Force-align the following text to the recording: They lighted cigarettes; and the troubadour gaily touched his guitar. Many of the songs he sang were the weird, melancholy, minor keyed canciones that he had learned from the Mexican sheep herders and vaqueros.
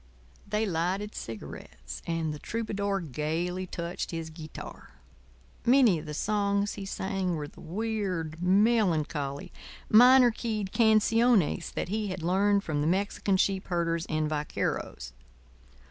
They 0.47 0.65
lighted 0.65 1.13
cigarettes; 1.13 2.01
and 2.07 2.33
the 2.33 2.39
troubadour 2.39 3.01
gaily 3.01 3.67
touched 3.67 4.09
his 4.09 4.31
guitar. 4.31 4.95
Many 5.63 5.99
of 5.99 6.07
the 6.07 6.15
songs 6.15 6.73
he 6.73 6.87
sang 6.87 7.35
were 7.35 7.47
the 7.47 7.61
weird, 7.61 8.41
melancholy, 8.41 9.51
minor 9.91 10.31
keyed 10.31 10.71
canciones 10.71 11.71
that 11.75 11.89
he 11.89 12.07
had 12.07 12.23
learned 12.23 12.63
from 12.63 12.81
the 12.81 12.87
Mexican 12.87 13.37
sheep 13.37 13.67
herders 13.67 14.07
and 14.07 14.27
vaqueros. 14.27 15.13